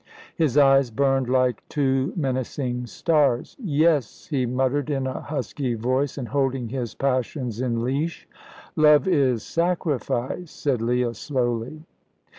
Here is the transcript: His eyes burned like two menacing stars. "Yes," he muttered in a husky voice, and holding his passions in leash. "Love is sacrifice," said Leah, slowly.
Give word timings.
His 0.35 0.57
eyes 0.57 0.89
burned 0.89 1.29
like 1.29 1.61
two 1.69 2.11
menacing 2.15 2.87
stars. 2.87 3.55
"Yes," 3.59 4.25
he 4.25 4.47
muttered 4.47 4.89
in 4.89 5.05
a 5.05 5.21
husky 5.21 5.75
voice, 5.75 6.17
and 6.17 6.29
holding 6.29 6.69
his 6.69 6.95
passions 6.95 7.61
in 7.61 7.83
leash. 7.83 8.27
"Love 8.75 9.07
is 9.07 9.43
sacrifice," 9.43 10.49
said 10.49 10.81
Leah, 10.81 11.13
slowly. 11.13 11.83